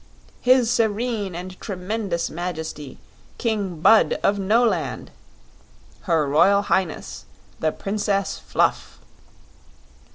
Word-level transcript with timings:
His 0.41 0.71
Serene 0.71 1.35
and 1.35 1.59
Tremendous 1.61 2.31
Majesty, 2.31 2.97
King 3.37 3.81
Bud 3.81 4.13
of 4.23 4.39
Noland. 4.39 5.11
Her 6.09 6.27
Royal 6.27 6.63
Highness, 6.63 7.25
the 7.59 7.71
Princess 7.71 8.39
Fluff." 8.39 8.97